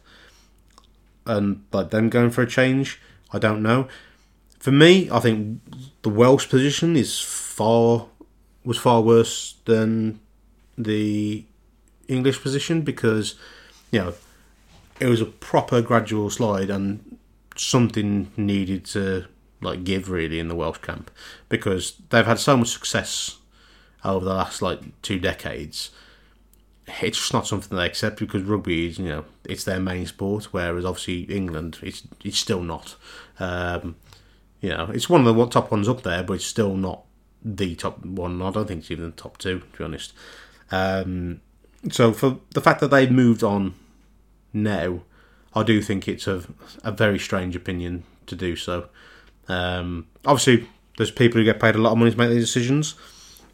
[1.26, 3.88] and like them going for a change, I don't know.
[4.59, 5.61] For me, I think
[6.02, 8.06] the Welsh position is far
[8.66, 10.20] was far worse than
[10.76, 11.44] the
[12.09, 13.37] English position because
[13.90, 14.14] you know
[15.00, 17.18] it was a proper gradual slide and
[17.57, 19.26] something needed to
[19.61, 21.11] like give really in the Welsh camp
[21.48, 23.38] because they've had so much success
[24.05, 25.90] over the last like two decades.
[27.02, 30.52] It's just not something they accept because rugby is you know it's their main sport,
[30.52, 32.96] whereas obviously England it's it's still not.
[33.38, 33.96] Um,
[34.61, 37.02] you know, it's one of the top ones up there, but it's still not
[37.42, 38.42] the top one.
[38.42, 40.12] I don't think it's even the top two, to be honest.
[40.70, 41.40] Um,
[41.90, 43.75] so for the fact that they've moved on
[44.53, 45.01] now,
[45.55, 46.42] I do think it's a,
[46.83, 48.88] a very strange opinion to do so.
[49.49, 52.94] Um, obviously, there's people who get paid a lot of money to make these decisions.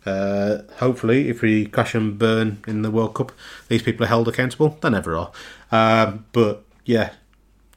[0.05, 3.33] Uh, hopefully, if we crash and burn in the World Cup,
[3.69, 4.77] these people are held accountable.
[4.81, 5.33] They never are.
[5.71, 7.13] Um, but yeah,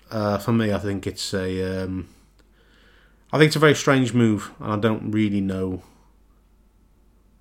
[0.10, 2.08] uh, for me, I think it's a, um,
[3.32, 5.84] I think it's a very strange move, and I don't really know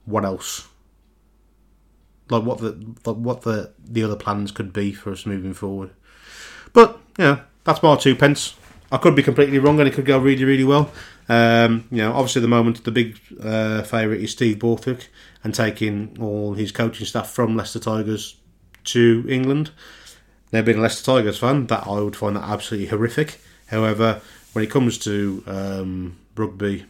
[0.05, 0.69] what else
[2.31, 2.73] like what the
[3.05, 5.91] like what the the other plans could be for us moving forward.
[6.73, 8.55] But yeah, that's my two pence.
[8.91, 10.91] I could be completely wrong, and it could go really, really well.
[11.29, 15.09] Um, you know, obviously, at the moment, the big uh, favourite is Steve Borthwick
[15.43, 18.37] and taking all his coaching staff from Leicester Tigers
[18.85, 19.71] to England.
[20.53, 23.41] Now, being a Leicester Tigers fan, that I would find that absolutely horrific.
[23.67, 24.21] However,
[24.53, 26.85] when it comes to um, rugby,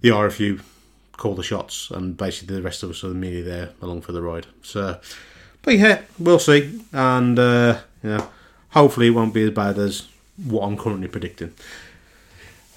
[0.00, 0.60] the RFU
[1.16, 4.22] call the shots, and basically the rest of us are merely there along for the
[4.22, 4.46] ride.
[4.62, 4.98] So,
[5.62, 8.28] but yeah, we'll see, and uh, you know,
[8.70, 10.08] hopefully it won't be as bad as
[10.44, 11.54] what I'm currently predicting.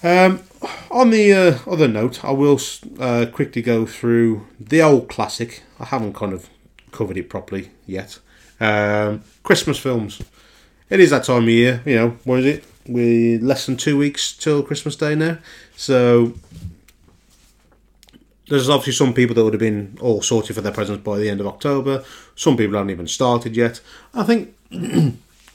[0.04, 0.44] Um,
[0.92, 2.60] on the uh, other note, I will
[3.00, 5.64] uh, quickly go through the old classic.
[5.80, 6.50] I haven't kind of
[6.92, 8.20] covered it properly yet.
[8.60, 10.22] Um, Christmas films.
[10.90, 12.10] It is that time of year, you know.
[12.24, 12.64] What is it?
[12.88, 15.40] We're less than two weeks till Christmas Day now,
[15.76, 16.34] so
[18.48, 21.30] there's obviously some people that would have been all sorted for their presents by the
[21.30, 22.04] end of October.
[22.36, 23.82] Some people haven't even started yet.
[24.14, 24.56] I think,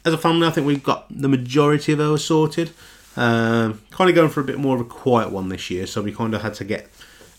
[0.04, 2.70] as a family, I think we've got the majority of ours sorted.
[3.16, 6.02] Um, kind of going for a bit more of a quiet one this year, so
[6.02, 6.88] we kind of had to get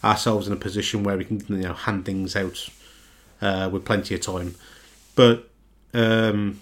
[0.04, 2.70] ourselves in a position where we can you know hand things out
[3.42, 4.56] uh, with plenty of time.
[5.16, 5.50] But
[5.94, 6.62] um,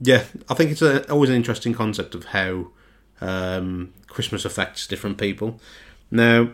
[0.00, 2.68] yeah, I think it's a, always an interesting concept of how
[3.20, 5.60] um, Christmas affects different people.
[6.10, 6.50] Now,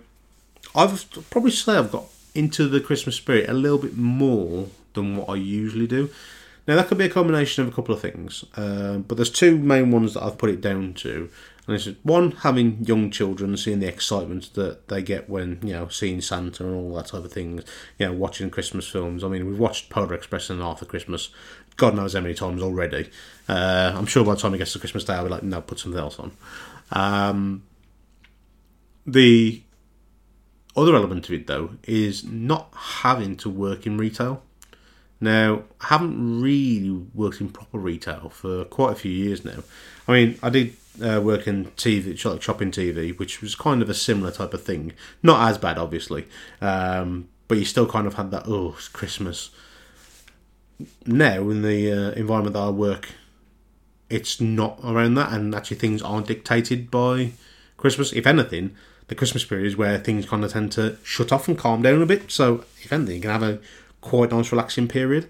[0.74, 5.28] I've probably say I've got into the Christmas spirit a little bit more than what
[5.28, 6.10] I usually do.
[6.66, 9.58] Now that could be a combination of a couple of things, uh, but there's two
[9.58, 11.28] main ones that I've put it down to.
[11.66, 15.88] And it's one having young children, seeing the excitement that they get when you know
[15.88, 17.64] seeing Santa and all that type of things.
[17.98, 19.22] You know, watching Christmas films.
[19.22, 21.30] I mean, we've watched Polar Express and Arthur Christmas,
[21.76, 23.10] God knows how many times already.
[23.48, 25.60] Uh, I'm sure by the time it gets to Christmas Day, I'll be like, no,
[25.60, 26.32] put something else on.
[26.90, 27.62] Um,
[29.06, 29.62] the
[30.76, 34.42] other element of it, though, is not having to work in retail.
[35.20, 39.62] Now, I haven't really worked in proper retail for quite a few years now.
[40.08, 43.88] I mean, I did uh, work in TV, like shopping TV, which was kind of
[43.88, 44.92] a similar type of thing.
[45.22, 46.26] Not as bad, obviously,
[46.60, 49.50] um, but you still kind of had that, oh, it's Christmas.
[51.06, 53.10] Now, in the uh, environment that I work,
[54.10, 57.32] it's not around that, and actually things aren't dictated by
[57.76, 58.12] Christmas.
[58.12, 58.74] If anything,
[59.12, 62.00] the Christmas period is where things kind of tend to shut off and calm down
[62.00, 62.30] a bit.
[62.30, 63.58] So, if anything, you can have a
[64.00, 65.28] quite nice relaxing period.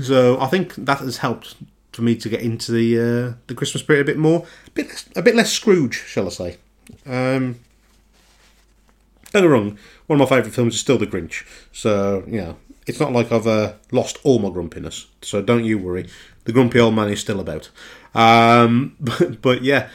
[0.00, 1.56] So, I think that has helped
[1.92, 4.88] for me to get into the uh, the Christmas spirit a bit more, a bit
[4.88, 6.56] less, a bit less Scrooge, shall I say?
[7.04, 7.60] Um,
[9.32, 11.44] don't get wrong, one of my favourite films is still The Grinch.
[11.72, 15.08] So, you know, it's not like I've uh, lost all my grumpiness.
[15.20, 16.08] So don't you worry.
[16.44, 17.68] The grumpy old man is still about.
[18.14, 19.90] Um, but, but yeah,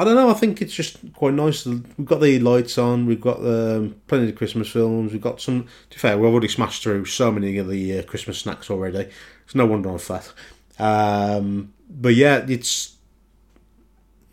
[0.00, 0.30] I, don't know.
[0.30, 1.66] I think it's just quite nice.
[1.66, 3.06] We've got the lights on.
[3.06, 5.12] We've got um, plenty of Christmas films.
[5.12, 5.64] We've got some.
[5.90, 9.10] To be fair, we've already smashed through so many of the uh, Christmas snacks already.
[9.44, 10.32] It's no wonder I'm fat.
[10.78, 12.96] Um, but yeah, it's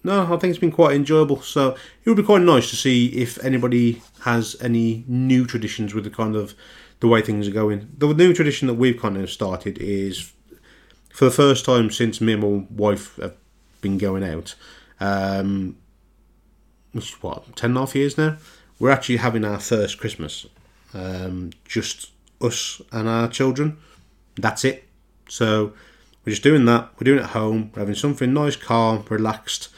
[0.04, 0.34] no.
[0.34, 1.42] I think it's been quite enjoyable.
[1.42, 6.04] So it would be quite nice to see if anybody has any new traditions with
[6.04, 6.56] the kind of
[7.00, 7.90] the way things are going.
[7.98, 10.32] The new tradition that we've kind of started is
[11.18, 13.36] for the first time since me and my wife have
[13.82, 14.56] been going out,
[15.00, 15.78] um,
[16.92, 18.38] which is what ten and a half years now,
[18.80, 20.46] we're actually having our first Christmas,
[20.94, 23.78] um, just us and our children.
[24.36, 24.88] That's it.
[25.28, 25.74] So
[26.24, 26.90] we're just doing that.
[27.00, 27.72] We're doing it at home.
[27.74, 29.70] We're having something nice, calm, relaxed.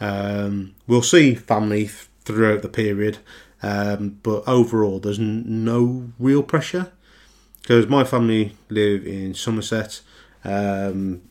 [0.00, 1.88] Um, we'll see family
[2.24, 3.18] throughout the period,
[3.62, 6.92] um, but overall, there's n- no real pressure
[7.62, 10.00] because my family live in Somerset.
[10.44, 11.22] Um,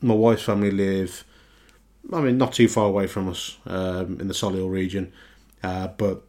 [0.00, 1.24] my wife's family live,
[2.12, 5.12] I mean, not too far away from us um, in the Solihull region,
[5.62, 6.22] uh, but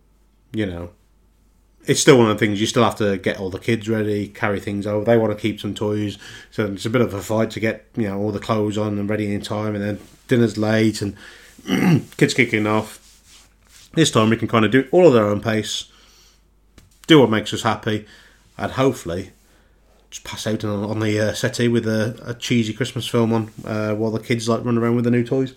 [0.52, 0.92] you know,
[1.86, 4.28] it's still one of the things you still have to get all the kids ready,
[4.28, 5.04] carry things over.
[5.04, 6.18] They want to keep some toys,
[6.52, 9.00] so it's a bit of a fight to get you know all the clothes on
[9.00, 11.18] and ready in time, and then dinner's late and
[12.18, 13.00] kids kicking off.
[13.94, 15.86] This time we can kind of do all at our own pace,
[17.08, 18.06] do what makes us happy,
[18.58, 19.32] and hopefully
[20.14, 23.52] just pass out on, on the uh, settee with a, a, cheesy Christmas film on
[23.66, 25.56] uh, while the kids like run around with the new toys.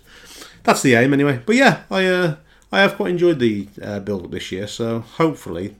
[0.63, 1.39] That's the aim anyway.
[1.45, 2.35] But yeah, I uh,
[2.71, 5.75] I have quite enjoyed the uh, build up this year, so hopefully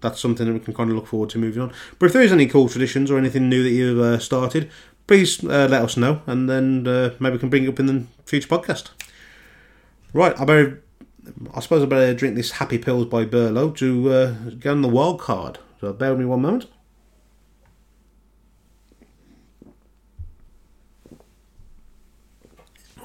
[0.00, 1.72] that's something that we can kind of look forward to moving on.
[2.00, 4.72] But if there is any cool traditions or anything new that you've uh, started,
[5.06, 6.82] please uh, let us know, and then
[7.20, 8.90] maybe we can bring it up in the future podcast.
[10.12, 10.82] Right, I better,
[11.54, 15.20] I suppose I better drink this Happy Pils by BRLO to get on the wild
[15.20, 15.60] card.
[15.80, 16.66] So bear with me one moment.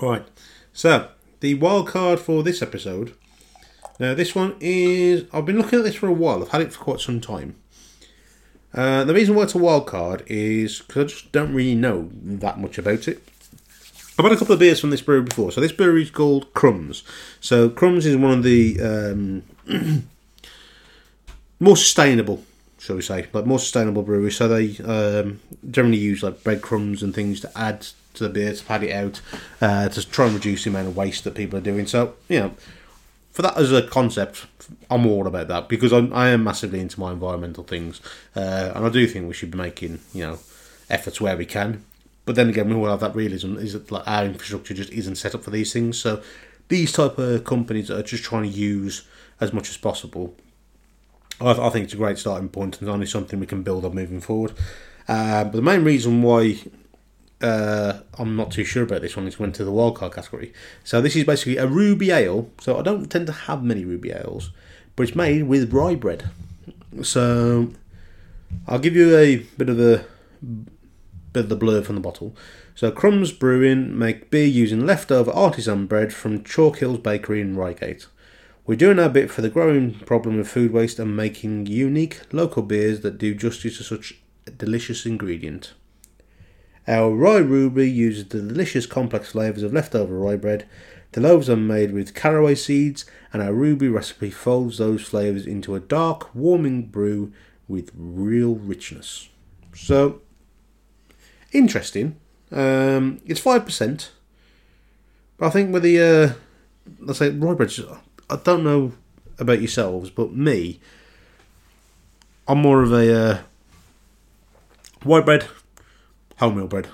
[0.02, 0.26] Right,
[0.74, 1.10] so
[1.42, 3.16] the wild card for this episode
[4.02, 5.26] now, this one is.
[5.32, 6.42] I've been looking at this for a while.
[6.42, 7.56] I've had it for quite some time.
[8.74, 12.10] Uh, the reason why it's a wild card is because I just don't really know
[12.12, 13.22] that much about it.
[14.18, 15.52] I've had a couple of beers from this brewery before.
[15.52, 17.04] So this brewery is called Crumbs.
[17.42, 19.44] So Crumbs is one of the um,
[21.60, 22.44] more sustainable,
[22.80, 24.38] shall we say, like more sustainable breweries.
[24.38, 28.64] So they um, generally use like breadcrumbs and things to add to the beer to
[28.64, 29.22] pad it out
[29.62, 31.88] uh, to try and reduce the amount of waste that people are doing.
[31.88, 32.56] So you know
[33.32, 34.46] for that as a concept,
[34.90, 38.02] I'm all about that because I'm, I am massively into my environmental things,
[38.36, 40.40] uh, and I do think we should be making you know
[40.90, 41.86] efforts where we can.
[42.26, 45.16] But then again, we all have that realism is that like our infrastructure just isn't
[45.16, 45.98] set up for these things.
[45.98, 46.22] So
[46.68, 49.08] these type of companies are just trying to use
[49.42, 50.36] as much as possible,
[51.42, 53.96] I, I think it's a great starting point and only something we can build on
[53.96, 54.54] moving forward.
[55.08, 56.60] Uh, but the main reason why
[57.42, 59.28] uh, I'm not too sure about this one.
[59.28, 60.54] It's went to the wildcard category.
[60.84, 62.50] So this is basically a ruby ale.
[62.60, 64.52] So I don't tend to have many ruby ales,
[64.96, 66.30] but it's made with rye bread.
[67.02, 67.70] So
[68.68, 70.06] I'll give you a bit of the
[71.34, 72.36] bit of the blur from the bottle.
[72.76, 78.08] So Crumbs Brewing make beer using leftover artisan bread from Chalk Hills Bakery in Reigate.
[78.66, 82.64] We're doing our bit for the growing problem of food waste and making unique local
[82.64, 85.74] beers that do justice to such a delicious ingredient.
[86.92, 90.68] Our rye ruby uses the delicious complex flavours of leftover rye bread.
[91.14, 95.74] The loaves are made with caraway seeds, and our ruby recipe folds those flavours into
[95.74, 97.32] a dark, warming brew
[97.70, 99.30] with real richness.
[99.74, 100.20] So,
[101.54, 102.18] interesting.
[102.52, 104.12] Um, it's five percent,
[105.38, 106.34] but I think with the uh,
[107.00, 107.72] let's say rye bread,
[108.30, 108.92] I don't know
[109.40, 110.82] about yourselves, but me,
[112.50, 113.40] I'm more of a uh,
[115.04, 115.48] white bread
[116.42, 116.90] wholemeal bread.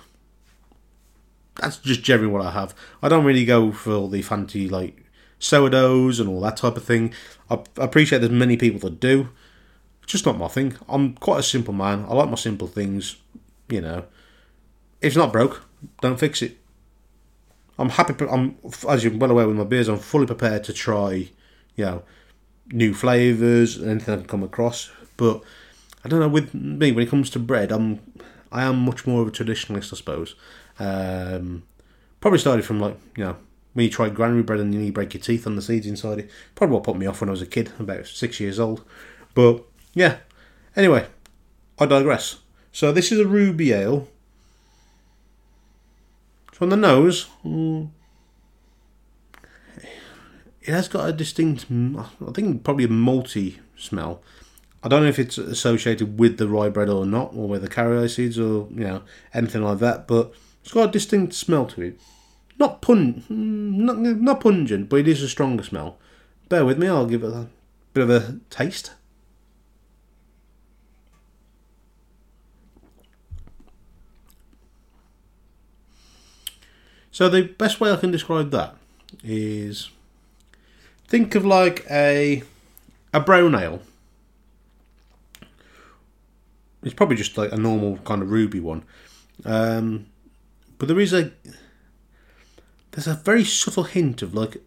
[1.56, 2.76] That's just generally what I have.
[3.02, 5.04] I don't really go for the fancy like
[5.40, 7.14] sourdoughs and all that type of thing.
[7.50, 9.30] I, appreciate there's many people that do.
[10.04, 10.76] It's just not my thing.
[10.88, 12.06] I'm quite a simple man.
[12.08, 13.18] I like my simple things.
[13.70, 14.06] You know,
[15.02, 15.64] if it's not broke,
[16.02, 16.58] don't fix it.
[17.80, 18.26] I'm happy.
[18.30, 18.58] I'm
[18.88, 19.88] as you're well aware with my beers.
[19.88, 21.30] I'm fully prepared to try,
[21.76, 22.04] you know,
[22.72, 24.90] new flavors and anything I can come across.
[25.16, 25.44] But
[26.04, 26.28] I don't know.
[26.28, 28.00] With me, when it comes to bread, I'm
[28.52, 30.36] I am much more of a traditionalist, I suppose.
[30.80, 31.64] Um,
[32.20, 33.38] probably started from like you know
[33.74, 36.32] when you try granary bread and you break your teeth on the seeds inside it.
[36.56, 38.84] Probably what put me off when I was a kid, about six years old.
[39.34, 40.18] But yeah.
[40.76, 41.08] Anyway,
[41.80, 42.38] I digress.
[42.72, 44.08] So this is a ruby ale.
[46.54, 47.90] So on the nose, mm,
[50.62, 54.22] it has got a distinct, I think probably a malty smell.
[54.84, 57.68] I don't know if it's associated with the rye bread or not, or with the
[57.68, 59.02] caraway seeds or you know
[59.34, 60.32] anything like that, but
[60.64, 62.00] it's got a distinct smell to it.
[62.60, 65.98] Not pun, mm, not, not pungent, but it is a stronger smell.
[66.50, 67.48] Bear with me, I'll give it a
[67.94, 68.94] bit of a taste.
[77.12, 78.76] So the best way I can describe that
[79.24, 79.90] is
[81.08, 82.44] think of like a
[83.12, 83.82] a brown ale
[86.84, 88.84] it's probably just like a normal kind of ruby one.
[89.46, 90.08] Um,
[90.78, 91.32] but there is a
[92.92, 94.58] there's a very subtle hint of like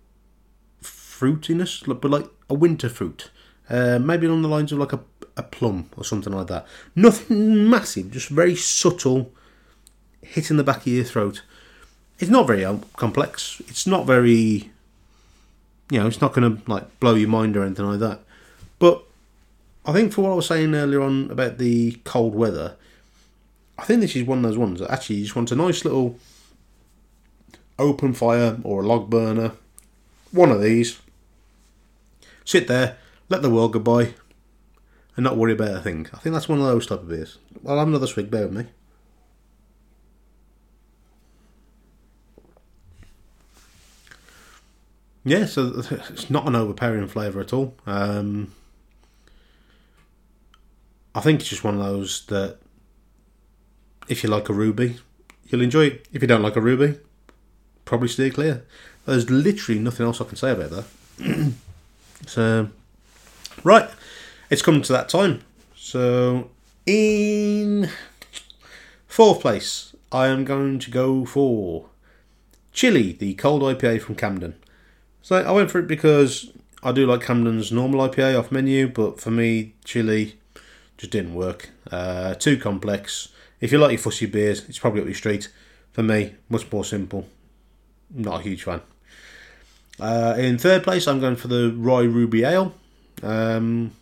[0.82, 3.30] fruitiness, but like a winter fruit,
[3.68, 5.00] uh, maybe along the lines of like a
[5.36, 6.66] a plum or something like that.
[6.94, 9.32] Nothing massive, just very subtle,
[10.22, 11.42] hitting the back of your throat.
[12.18, 13.60] It's not very um, complex.
[13.68, 14.70] It's not very,
[15.90, 18.20] you know, it's not going to like blow your mind or anything like that.
[18.78, 19.02] But
[19.84, 22.76] I think for what I was saying earlier on about the cold weather,
[23.78, 25.84] I think this is one of those ones that actually you just want a nice
[25.84, 26.18] little
[27.78, 29.52] open fire or a log burner,
[30.32, 31.00] one of these.
[32.44, 34.14] Sit there, let the world go by,
[35.16, 36.08] and not worry about a thing.
[36.12, 37.38] I think that's one of those type of beers.
[37.62, 38.66] Well, I'll have another swig, bear with me.
[45.24, 47.74] Yeah, so it's not an overpowering flavour at all.
[47.86, 48.52] Um,
[51.14, 52.58] I think it's just one of those that
[54.08, 54.98] if you like a ruby,
[55.48, 56.08] you'll enjoy it.
[56.12, 56.98] If you don't like a ruby,
[57.84, 58.64] probably steer clear.
[59.06, 61.52] There's literally nothing else I can say about that.
[62.26, 62.68] so,
[63.64, 63.90] right,
[64.50, 65.42] it's coming to that time.
[65.74, 66.50] So,
[66.86, 67.88] in
[69.06, 71.86] fourth place, I am going to go for
[72.72, 74.54] Chili, the cold IPA from Camden.
[75.22, 76.50] So I went for it because
[76.82, 80.39] I do like Camden's normal IPA off menu, but for me, Chili
[81.00, 81.70] just didn't work.
[81.90, 83.28] Uh, too complex.
[83.58, 85.48] If you like your fussy beers, it's probably up your street.
[85.92, 87.26] For me, much more simple.
[88.14, 88.82] Not a huge fan.
[89.98, 92.74] Uh, in third place, I'm going for the Rye Ruby Ale.
[93.22, 93.92] Um,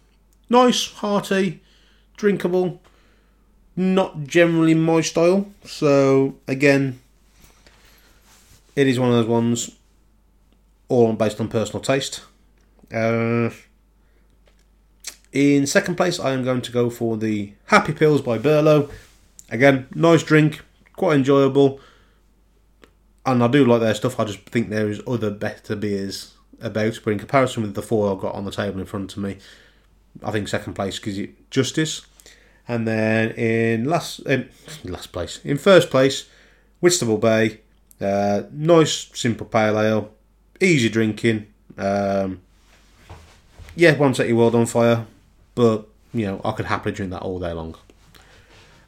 [0.51, 1.61] nice, hearty,
[2.17, 2.83] drinkable.
[3.77, 5.47] Not generally my style.
[5.65, 6.99] So again,
[8.75, 9.71] it is one of those ones
[10.89, 12.23] all based on personal taste.
[12.93, 13.51] Uh,
[15.33, 18.91] in second place, I am going to go for the Happy Pils by BRLO.
[19.51, 20.63] Again, nice drink,
[20.95, 21.81] quite enjoyable,
[23.27, 24.19] and I do like their stuff.
[24.19, 28.11] I just think there is other better beers about, but in comparison with the four
[28.13, 29.39] I've got on the table in front of me,
[30.23, 32.07] I think second place gives it justice.
[32.67, 34.49] And then in last, in
[34.85, 36.29] last place, in first place,
[36.81, 37.61] Whitstable Bay,
[38.01, 40.11] uh, nice simple pale ale,
[40.61, 41.47] easy drinking.
[41.77, 42.41] Um,
[43.77, 45.07] yeah, won't set your world on fire,
[45.59, 47.75] but you know I could happily drink that all day long.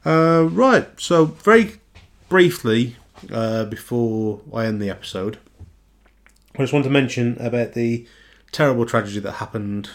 [0.07, 1.81] Uh, right, so very
[2.29, 2.95] briefly
[3.33, 5.39] uh, before I end the episode,
[6.55, 8.07] I just want to mention about the
[8.53, 9.91] terrible tragedy that happened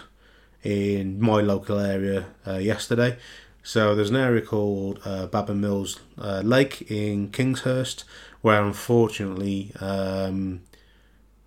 [0.63, 3.17] in my local area uh, yesterday.
[3.63, 8.03] So there's an area called uh, Mills uh, Lake in Kingshurst,
[8.41, 10.61] where unfortunately um,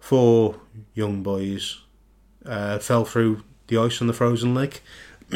[0.01, 0.57] four
[0.95, 1.81] young boys
[2.47, 4.83] uh, fell through the ice on the frozen lake.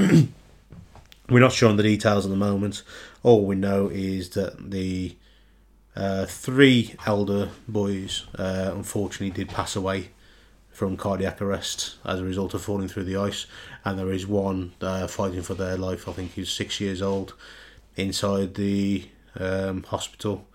[1.29, 2.83] We're not sure on the details at the moment.
[3.23, 5.17] All we know is that the
[5.95, 10.11] uh, three elder boys uh, unfortunately did pass away
[10.71, 13.47] from cardiac arrest as a result of falling through the ice,
[13.85, 16.09] and there is one uh, fighting for their life.
[16.09, 17.35] I think he's six years old
[17.95, 20.49] inside the um, hospital.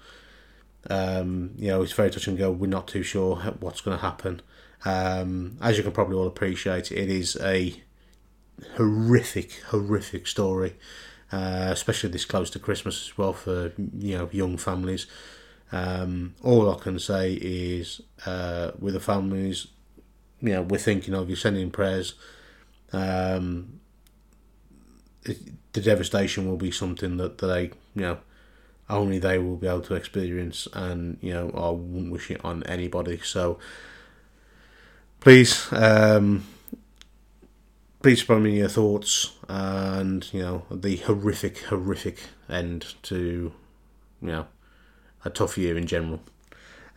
[0.90, 2.50] Um, you know, it's very touch and go.
[2.50, 4.42] We're not too sure what's going to happen.
[4.84, 7.84] Um, as you can probably all appreciate, it is a
[8.76, 10.76] horrific, horrific story,
[11.32, 15.08] uh, especially this close to Christmas as well for you know young families.
[15.72, 19.68] Um, all I can say is, uh, with the families,
[20.42, 22.14] you know, we're thinking of you, sending prayers.
[22.94, 23.80] Um,
[25.24, 25.40] it,
[25.74, 27.64] the devastation will be something that, they,
[27.96, 28.18] you know,
[28.90, 32.64] only they will be able to experience, and you know, I wouldn't wish it on
[32.64, 33.20] anybody.
[33.22, 33.60] So,
[35.20, 36.46] please, um,
[38.02, 42.20] please spread me your thoughts and you know the horrific, horrific
[42.50, 43.52] end to
[44.22, 44.48] you know
[45.26, 46.22] a tough year in general.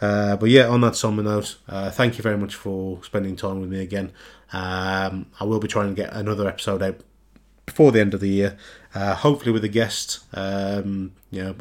[0.00, 3.60] Uh, but yeah, on that somber note, uh, thank you very much for spending time
[3.60, 4.12] with me again.
[4.52, 7.00] Um, I will be trying to get another episode out
[7.66, 8.56] before the end of the year,
[8.94, 10.20] uh, hopefully with a guest.
[10.32, 11.54] Um, you know,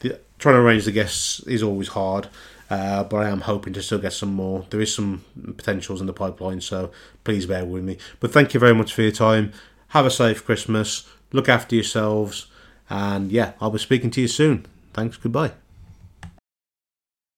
[0.00, 2.28] the, trying to arrange the guests is always hard,
[2.70, 4.64] uh, but I am hoping to still get some more.
[4.70, 5.24] There is some
[5.56, 6.92] potentials in the pipeline, so
[7.24, 7.98] please bear with me.
[8.20, 9.52] But thank you very much for your time.
[9.88, 11.08] Have a safe Christmas.
[11.32, 12.46] Look after yourselves,
[12.88, 14.66] and yeah, I'll be speaking to you soon.
[14.94, 15.16] Thanks.
[15.16, 15.59] Goodbye.